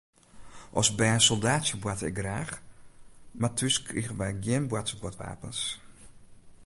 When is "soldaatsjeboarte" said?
1.25-2.05